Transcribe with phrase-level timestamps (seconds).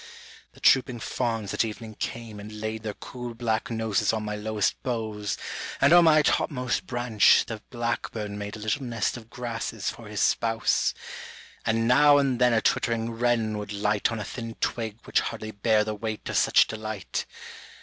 [0.53, 4.81] The trooping fawns at evening came and laid Their cool black noses on my lowest
[4.81, 5.37] boughs,
[5.79, 10.19] And on my topmost branch the blackbird made A little nest of grasses for his
[10.19, 10.95] spouse,
[11.67, 15.51] And now and then a twittering wren would light On a thin twig which hardly
[15.51, 17.27] bare the weight of such delight.